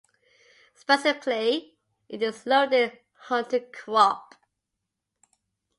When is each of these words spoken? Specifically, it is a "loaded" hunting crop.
Specifically, 0.73 1.75
it 2.09 2.23
is 2.23 2.47
a 2.47 2.49
"loaded" 2.49 2.97
hunting 3.19 3.67
crop. 3.71 4.33